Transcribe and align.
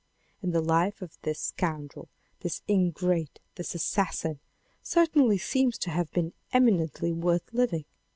And 0.41 0.51
the 0.51 0.63
life 0.63 1.03
of 1.03 1.19
this 1.21 1.39
scoundrel, 1.39 2.09
this 2.39 2.63
ingrate, 2.67 3.39
this 3.53 3.75
assassin, 3.75 4.39
certainly 4.81 5.37
seems 5.37 5.77
to 5.77 5.91
have 5.91 6.09
been 6.11 6.33
eminently 6.51 7.11
worth 7.11 7.53
living. 7.53 7.85